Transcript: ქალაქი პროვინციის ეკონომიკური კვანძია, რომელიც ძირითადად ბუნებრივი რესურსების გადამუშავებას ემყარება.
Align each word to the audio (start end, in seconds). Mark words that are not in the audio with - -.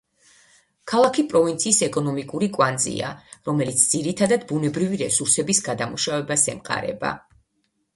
ქალაქი 0.91 1.25
პროვინციის 1.33 1.81
ეკონომიკური 1.89 2.49
კვანძია, 2.57 3.13
რომელიც 3.51 3.87
ძირითადად 3.95 4.49
ბუნებრივი 4.55 5.03
რესურსების 5.07 5.67
გადამუშავებას 5.73 6.53
ემყარება. 6.59 7.19